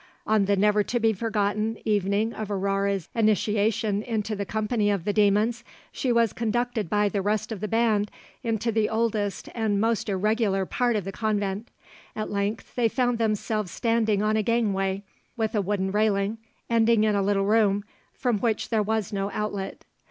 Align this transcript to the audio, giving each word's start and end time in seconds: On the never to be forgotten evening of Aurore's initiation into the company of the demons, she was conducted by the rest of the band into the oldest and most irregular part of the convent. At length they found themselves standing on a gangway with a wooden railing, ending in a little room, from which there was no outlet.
On 0.25 0.45
the 0.45 0.55
never 0.57 0.81
to 0.81 0.99
be 0.99 1.13
forgotten 1.13 1.77
evening 1.85 2.33
of 2.33 2.49
Aurore's 2.49 3.07
initiation 3.13 4.01
into 4.01 4.35
the 4.35 4.47
company 4.47 4.89
of 4.89 5.05
the 5.05 5.13
demons, 5.13 5.63
she 5.91 6.11
was 6.11 6.33
conducted 6.33 6.89
by 6.89 7.07
the 7.07 7.21
rest 7.21 7.51
of 7.51 7.59
the 7.59 7.67
band 7.67 8.09
into 8.41 8.71
the 8.71 8.89
oldest 8.89 9.47
and 9.53 9.79
most 9.79 10.09
irregular 10.09 10.65
part 10.65 10.95
of 10.95 11.03
the 11.05 11.11
convent. 11.11 11.67
At 12.15 12.31
length 12.31 12.73
they 12.73 12.89
found 12.89 13.19
themselves 13.19 13.69
standing 13.69 14.23
on 14.23 14.35
a 14.35 14.41
gangway 14.41 15.03
with 15.37 15.53
a 15.53 15.61
wooden 15.61 15.91
railing, 15.91 16.39
ending 16.67 17.03
in 17.03 17.13
a 17.13 17.21
little 17.21 17.45
room, 17.45 17.83
from 18.11 18.39
which 18.39 18.69
there 18.69 18.81
was 18.81 19.13
no 19.13 19.29
outlet. 19.29 19.85